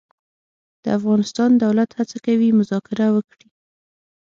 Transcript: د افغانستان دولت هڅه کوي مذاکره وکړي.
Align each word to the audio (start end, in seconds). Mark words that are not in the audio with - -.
د 0.83 0.85
افغانستان 0.97 1.49
دولت 1.63 1.89
هڅه 1.99 2.17
کوي 2.25 2.49
مذاکره 2.59 3.07
وکړي. 3.15 3.47